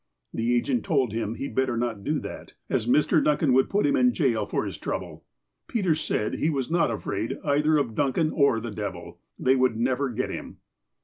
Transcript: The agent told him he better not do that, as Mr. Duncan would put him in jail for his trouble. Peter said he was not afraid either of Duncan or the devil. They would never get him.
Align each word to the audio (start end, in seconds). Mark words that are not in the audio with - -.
The 0.33 0.55
agent 0.55 0.83
told 0.83 1.13
him 1.13 1.35
he 1.35 1.47
better 1.47 1.77
not 1.77 2.03
do 2.03 2.17
that, 2.21 2.53
as 2.71 2.87
Mr. 2.87 3.23
Duncan 3.23 3.53
would 3.53 3.69
put 3.69 3.85
him 3.85 3.95
in 3.95 4.15
jail 4.15 4.47
for 4.47 4.65
his 4.65 4.79
trouble. 4.79 5.25
Peter 5.67 5.93
said 5.93 6.33
he 6.39 6.49
was 6.49 6.71
not 6.71 6.89
afraid 6.89 7.37
either 7.45 7.77
of 7.77 7.93
Duncan 7.93 8.31
or 8.31 8.59
the 8.59 8.71
devil. 8.71 9.19
They 9.37 9.55
would 9.55 9.77
never 9.77 10.09
get 10.09 10.31
him. 10.31 10.57